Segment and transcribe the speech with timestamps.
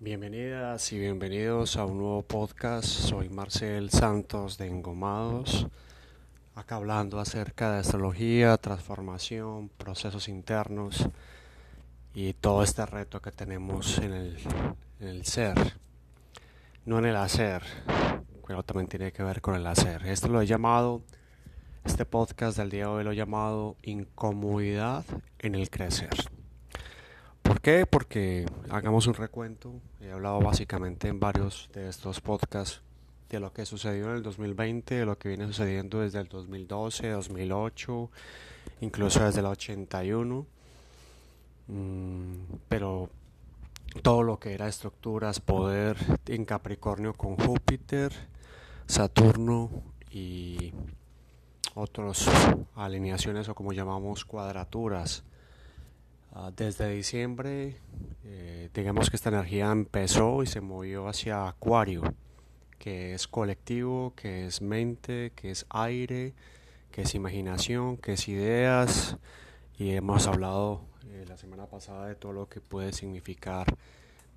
[0.00, 2.86] Bienvenidas y bienvenidos a un nuevo podcast.
[2.86, 5.66] Soy Marcel Santos de Engomados,
[6.54, 11.08] acá hablando acerca de astrología, transformación, procesos internos
[12.14, 14.36] y todo este reto que tenemos en
[15.00, 15.56] el, ser,
[16.84, 17.64] no en el hacer,
[18.46, 20.06] pero también tiene que ver con el hacer.
[20.06, 21.02] Esto lo he llamado,
[21.84, 25.04] este podcast del día de hoy lo he llamado incomodidad
[25.40, 26.37] en el crecer.
[27.68, 27.84] ¿Por qué?
[27.84, 29.74] Porque hagamos un recuento.
[30.00, 32.80] He hablado básicamente en varios de estos podcasts
[33.28, 37.10] de lo que sucedió en el 2020, de lo que viene sucediendo desde el 2012,
[37.10, 38.10] 2008,
[38.80, 40.46] incluso desde el 81.
[41.66, 42.32] Mm,
[42.70, 43.10] pero
[44.00, 48.14] todo lo que era estructuras, poder en Capricornio con Júpiter,
[48.86, 49.68] Saturno
[50.10, 50.72] y
[51.74, 52.30] otras
[52.76, 55.22] alineaciones o como llamamos cuadraturas
[56.32, 57.76] Ah, desde diciembre,
[58.24, 62.14] eh, digamos que esta energía empezó y se movió hacia Acuario,
[62.78, 66.34] que es colectivo, que es mente, que es aire,
[66.92, 69.16] que es imaginación, que es ideas.
[69.78, 73.66] Y hemos hablado eh, la semana pasada de todo lo que puede significar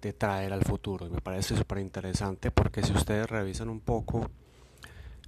[0.02, 1.06] de traer al futuro.
[1.06, 4.30] Y me parece súper interesante porque si ustedes revisan un poco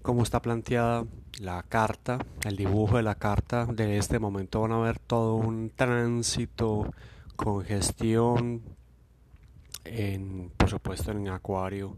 [0.04, 1.06] cómo está planteada
[1.40, 5.72] la carta, el dibujo de la carta de este momento van a ver todo un
[5.76, 6.94] tránsito,
[7.36, 8.62] congestión,
[9.86, 11.98] en, por supuesto en Acuario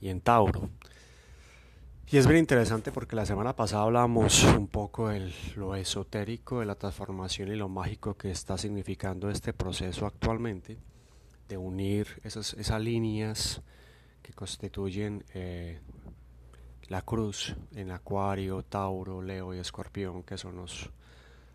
[0.00, 0.70] y en Tauro.
[2.10, 6.66] Y es bien interesante porque la semana pasada hablamos un poco de lo esotérico, de
[6.66, 10.78] la transformación y lo mágico que está significando este proceso actualmente,
[11.48, 13.62] de unir esas, esas líneas
[14.22, 15.80] que constituyen eh,
[16.88, 20.90] la cruz en Acuario, Tauro, Leo y Escorpión, que son los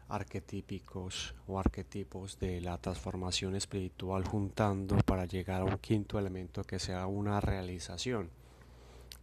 [0.09, 6.80] arquetípicos o arquetipos de la transformación espiritual juntando para llegar a un quinto elemento que
[6.80, 8.29] sea una realización.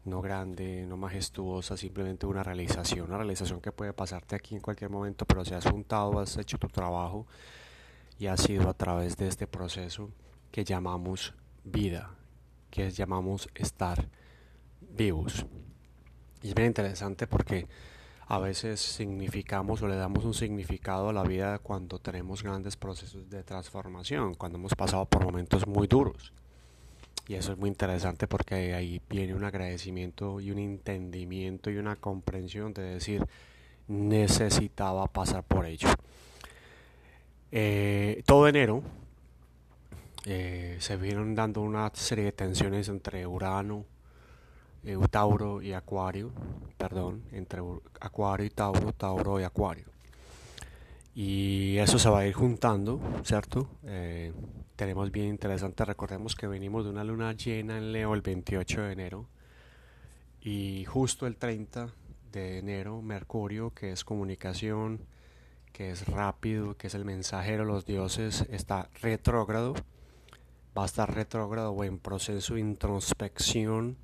[0.04, 3.08] No grande, no majestuosa, simplemente una realización.
[3.08, 6.58] Una realización que puede pasarte aquí en cualquier momento, pero si has juntado, has hecho
[6.58, 7.26] tu trabajo
[8.16, 10.10] y ha sido a través de este proceso
[10.52, 11.34] que llamamos
[11.64, 12.14] vida,
[12.70, 14.08] que llamamos estar
[14.80, 15.44] vivos.
[16.46, 17.66] Y es bien interesante porque
[18.28, 23.28] a veces significamos o le damos un significado a la vida cuando tenemos grandes procesos
[23.28, 26.32] de transformación, cuando hemos pasado por momentos muy duros.
[27.26, 31.96] Y eso es muy interesante porque ahí viene un agradecimiento y un entendimiento y una
[31.96, 33.26] comprensión de decir,
[33.88, 35.88] necesitaba pasar por ello.
[37.50, 38.84] Eh, todo enero
[40.26, 43.84] eh, se vieron dando una serie de tensiones entre Urano,
[44.84, 44.98] eh,
[45.62, 46.32] y Acuario,
[46.76, 47.60] perdón, entre
[48.00, 49.86] Acuario y Tauro, Tauro y Acuario.
[51.14, 53.68] Y eso se va a ir juntando, ¿cierto?
[53.84, 54.32] Eh,
[54.76, 58.92] tenemos bien interesante, recordemos que venimos de una luna llena en Leo el 28 de
[58.92, 59.26] enero
[60.42, 61.88] y justo el 30
[62.32, 65.00] de enero Mercurio, que es comunicación,
[65.72, 69.74] que es rápido, que es el mensajero de los dioses, está retrógrado,
[70.76, 73.96] va a estar retrógrado o en proceso de introspección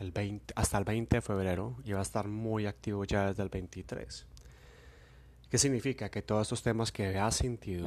[0.00, 3.42] el 20, hasta el 20 de febrero y va a estar muy activo ya desde
[3.42, 4.26] el 23.
[5.50, 6.10] ¿Qué significa?
[6.10, 7.86] Que todos estos temas que has sentido,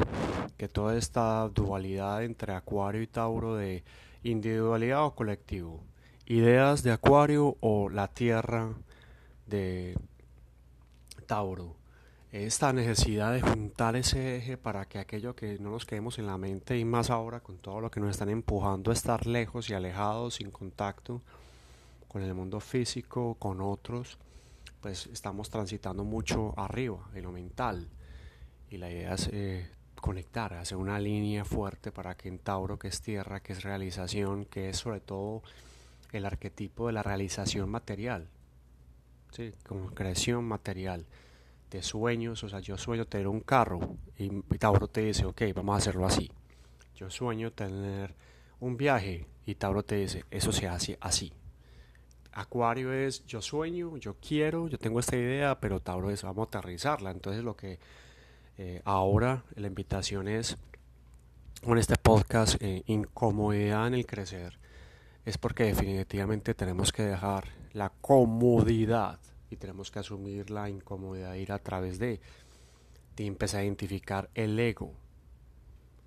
[0.57, 3.83] que toda esta dualidad entre Acuario y Tauro de
[4.23, 5.83] individualidad o colectivo,
[6.25, 8.73] ideas de Acuario o la Tierra
[9.47, 9.97] de
[11.25, 11.77] Tauro,
[12.31, 16.37] esta necesidad de juntar ese eje para que aquello que no nos quedemos en la
[16.37, 19.73] mente y más ahora con todo lo que nos están empujando a estar lejos y
[19.73, 21.21] alejados, sin contacto,
[22.13, 24.19] con el mundo físico, con otros,
[24.79, 27.89] pues estamos transitando mucho arriba, en lo mental.
[28.69, 29.67] Y la idea es eh,
[29.99, 34.45] conectar, hacer una línea fuerte para que en Tauro, que es tierra, que es realización,
[34.45, 35.41] que es sobre todo
[36.11, 38.29] el arquetipo de la realización material,
[39.31, 39.51] ¿sí?
[39.67, 41.07] concreción material,
[41.71, 44.29] de sueños, o sea, yo sueño tener un carro y
[44.59, 46.31] Tauro te dice, ok, vamos a hacerlo así.
[46.95, 48.13] Yo sueño tener
[48.59, 51.33] un viaje y Tauro te dice, eso se hace así.
[52.33, 56.57] Acuario es yo sueño, yo quiero, yo tengo esta idea, pero Tauro es vamos a
[56.57, 57.11] aterrizarla.
[57.11, 57.79] Entonces lo que
[58.57, 60.57] eh, ahora la invitación es
[61.63, 64.57] con este podcast eh, incomodidad en el crecer
[65.25, 69.19] es porque definitivamente tenemos que dejar la comodidad
[69.49, 72.19] y tenemos que asumir la incomodidad ir a través de,
[73.15, 74.93] de empezar a identificar el ego,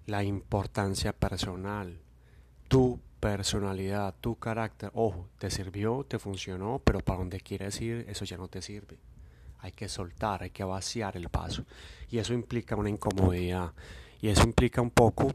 [0.07, 1.99] la importancia personal,
[2.69, 8.25] tu personalidad, tu carácter, ojo, te sirvió, te funcionó, pero para donde quieres ir, eso
[8.25, 8.99] ya no te sirve.
[9.61, 11.65] Hay que soltar, hay que vaciar el paso.
[12.11, 13.73] Y eso implica una incomodidad.
[14.21, 15.33] Y eso implica un poco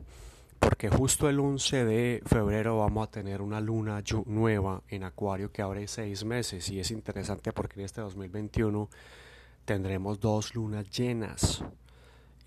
[0.62, 5.64] porque justo el 11 de febrero vamos a tener una luna nueva en Acuario que
[5.64, 8.88] abre seis meses y es interesante porque en este 2021
[9.66, 11.64] tendremos dos lunas llenas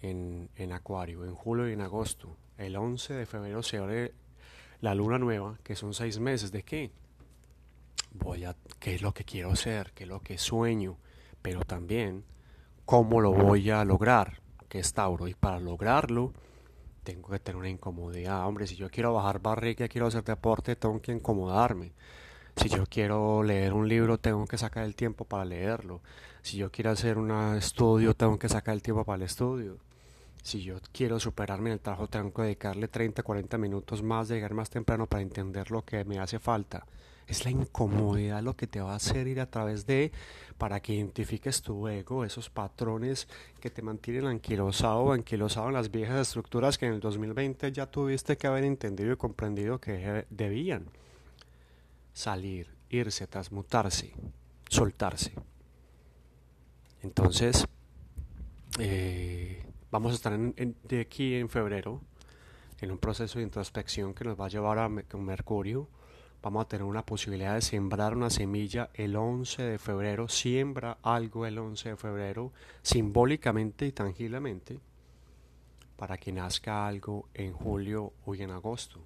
[0.00, 2.36] en, en Acuario, en julio y en agosto.
[2.56, 4.12] El 11 de febrero se abre
[4.84, 6.52] la luna nueva, que son seis meses.
[6.52, 6.90] ¿De qué?
[8.12, 9.92] Voy a, ¿qué es lo que quiero hacer?
[9.94, 10.98] ¿Qué es lo que sueño?
[11.40, 12.22] Pero también,
[12.84, 14.42] ¿cómo lo voy a lograr?
[14.68, 15.26] Que es Tauro.
[15.26, 16.34] Y para lograrlo,
[17.02, 18.46] tengo que tener una incomodidad.
[18.46, 21.92] Hombre, si yo quiero bajar barriga, quiero hacer deporte, tengo que incomodarme.
[22.56, 26.02] Si yo quiero leer un libro, tengo que sacar el tiempo para leerlo.
[26.42, 29.78] Si yo quiero hacer un estudio, tengo que sacar el tiempo para el estudio.
[30.44, 34.52] Si yo quiero superarme en el trabajo, tengo que dedicarle 30, 40 minutos más, llegar
[34.52, 36.86] más temprano para entender lo que me hace falta.
[37.26, 40.12] Es la incomodidad lo que te va a hacer ir a través de
[40.58, 43.26] para que identifiques tu ego, esos patrones
[43.58, 48.36] que te mantienen anquilosado anquilosado en las viejas estructuras que en el 2020 ya tuviste
[48.36, 50.90] que haber entendido y comprendido que debían
[52.12, 54.12] salir, irse, transmutarse,
[54.68, 55.32] soltarse.
[57.00, 57.66] Entonces,
[58.78, 59.64] eh,
[59.94, 62.00] vamos a estar de aquí en febrero
[62.80, 65.88] en un proceso de introspección que nos va a llevar a Mercurio
[66.42, 71.46] vamos a tener una posibilidad de sembrar una semilla el 11 de febrero, siembra algo
[71.46, 72.52] el 11 de febrero,
[72.82, 74.80] simbólicamente y tangiblemente,
[75.96, 78.98] para que nazca algo en julio o en agosto.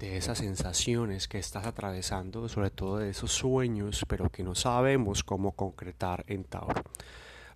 [0.00, 5.22] De esas sensaciones que estás atravesando, sobre todo de esos sueños, pero que no sabemos
[5.22, 6.82] cómo concretar en Tauro.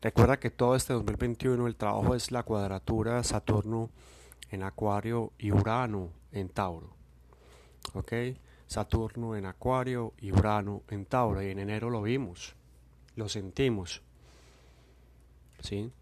[0.03, 3.91] Recuerda que todo este 2021 el trabajo es la cuadratura Saturno
[4.51, 6.95] en Acuario y Urano en Tauro.
[7.93, 8.13] ¿Ok?
[8.67, 11.43] Saturno en Acuario y Urano en Tauro.
[11.43, 12.55] Y en enero lo vimos,
[13.15, 14.01] lo sentimos.
[15.61, 15.93] ¿Sí?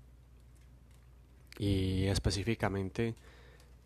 [1.59, 3.17] Y específicamente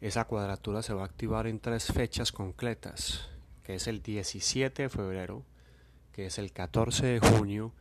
[0.03, 3.31] esa cuadratura se va a activar en tres fechas concretas,
[3.62, 5.43] que es el 17 de febrero,
[6.12, 7.73] que es el 14 de junio,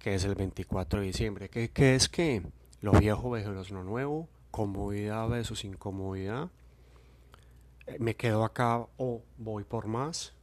[0.00, 1.48] que es el 24 de diciembre.
[1.48, 2.42] ¿Qué, qué es que?
[2.80, 6.50] Lo viejo versus lo nuevo, comodidad versus incomodidad.
[7.86, 10.34] Eh, me quedo acá o voy por más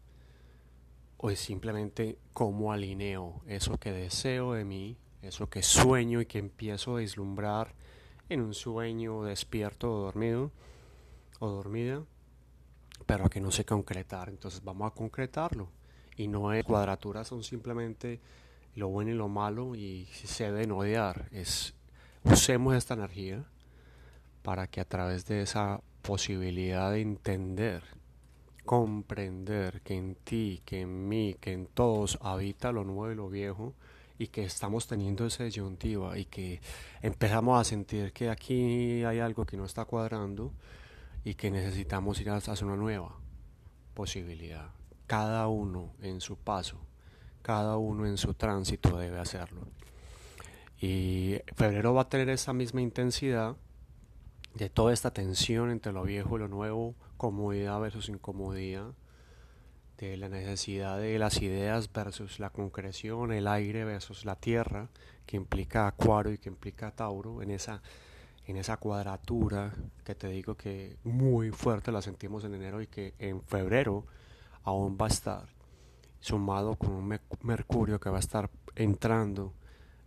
[1.18, 6.38] o es simplemente cómo alineo eso que deseo de mí, eso que sueño y que
[6.38, 7.74] empiezo a vislumbrar
[8.30, 10.52] en un sueño despierto o dormido
[11.40, 12.04] o dormida,
[13.08, 14.30] pero que no sé concretar.
[14.30, 15.70] Entonces vamos a concretarlo.
[16.16, 18.20] Y no es cuadraturas, son simplemente
[18.78, 21.28] lo bueno y lo malo y se deben odiar.
[21.32, 21.74] Es
[22.24, 23.44] usemos esta energía
[24.44, 27.84] para que a través de esa posibilidad de entender
[28.68, 33.30] comprender que en ti, que en mí, que en todos habita lo nuevo y lo
[33.30, 33.74] viejo
[34.20, 36.60] y que estamos teniendo esa disyuntiva y que
[37.02, 40.52] empezamos a sentir que aquí hay algo que no está cuadrando
[41.24, 43.16] y que necesitamos ir hacia una nueva
[43.94, 44.72] posibilidad.
[45.08, 46.78] Cada uno en su paso,
[47.48, 49.62] cada uno en su tránsito debe hacerlo.
[50.82, 53.56] Y febrero va a tener esa misma intensidad
[54.54, 58.92] de toda esta tensión entre lo viejo y lo nuevo, comodidad versus incomodidad,
[59.98, 64.90] de la necesidad de las ideas versus la concreción, el aire versus la tierra,
[65.26, 67.82] que implica Acuario y que implica Tauro, en esa,
[68.46, 69.74] en esa cuadratura
[70.04, 74.06] que te digo que muy fuerte la sentimos en enero y que en febrero
[74.64, 75.57] aún va a estar,
[76.20, 79.54] sumado con un Mercurio que va a estar entrando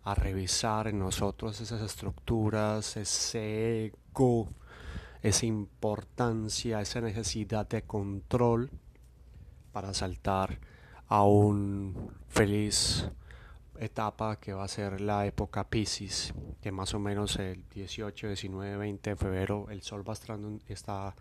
[0.04, 4.48] a revisar en nosotros esas estructuras, ese ego
[5.22, 8.70] esa importancia, esa necesidad de control
[9.72, 10.58] para saltar
[11.08, 13.08] a un feliz
[13.78, 18.76] etapa que va a ser la época Pisces, que más o menos el 18, 19,
[18.76, 20.14] 20 de febrero el sol va
[20.68, 21.14] está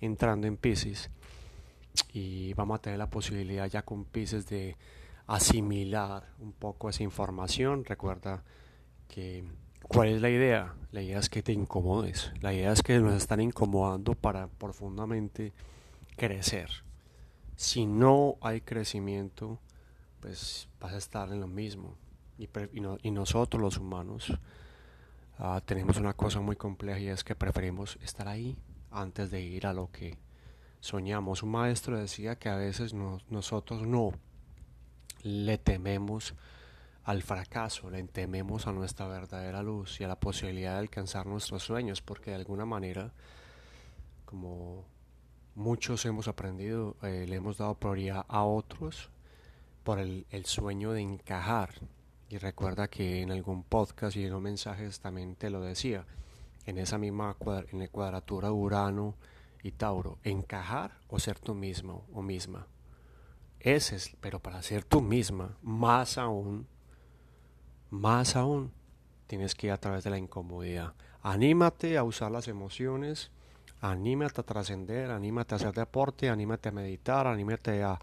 [0.00, 1.10] entrando en Pisces
[2.12, 4.76] y vamos a tener la posibilidad ya con Pisces de
[5.26, 7.84] asimilar un poco esa información.
[7.84, 8.42] Recuerda
[9.08, 9.44] que
[9.88, 10.74] ¿Cuál es la idea?
[10.90, 12.32] La idea es que te incomodes.
[12.40, 15.52] La idea es que nos están incomodando para profundamente
[16.16, 16.68] crecer.
[17.54, 19.60] Si no hay crecimiento,
[20.20, 21.96] pues vas a estar en lo mismo.
[22.38, 24.32] Y, nosotros los humanos
[25.38, 28.56] ah, tenemos una cosa muy compleja y es que preferimos estar ahí
[28.90, 30.18] antes de ir a lo que
[30.86, 31.42] soñamos.
[31.42, 34.12] Un maestro decía que a veces nosotros no
[35.22, 36.34] le tememos
[37.04, 41.62] al fracaso, le tememos a nuestra verdadera luz y a la posibilidad de alcanzar nuestros
[41.62, 43.12] sueños, porque de alguna manera,
[44.24, 44.84] como
[45.54, 49.10] muchos hemos aprendido, eh, le hemos dado prioridad a otros
[49.84, 51.70] por el, sueño de encajar.
[52.28, 56.04] Y recuerda que en algún podcast y en los mensajes también te lo decía,
[56.64, 57.36] en esa misma
[57.70, 59.14] en la cuadratura Urano
[59.66, 62.68] y Tauro, encajar o ser tú mismo o misma.
[63.58, 66.68] Ese es, pero para ser tú misma, más aún,
[67.90, 68.70] más aún,
[69.26, 70.94] tienes que ir a través de la incomodidad.
[71.20, 73.32] Anímate a usar las emociones,
[73.80, 77.98] anímate a trascender, anímate a hacer deporte, anímate a meditar, anímate a,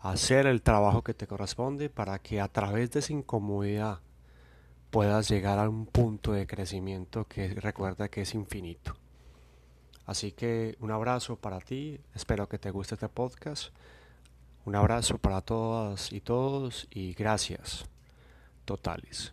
[0.00, 4.00] a hacer el trabajo que te corresponde para que a través de esa incomodidad
[4.90, 8.99] puedas llegar a un punto de crecimiento que recuerda que es infinito.
[10.10, 13.72] Así que un abrazo para ti, espero que te guste este podcast.
[14.64, 17.84] Un abrazo para todas y todos y gracias
[18.64, 19.32] totales.